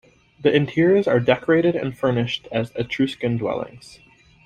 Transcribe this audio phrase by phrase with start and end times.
[0.41, 3.99] The interiors are decorated and furnished as Etruscan dwellings.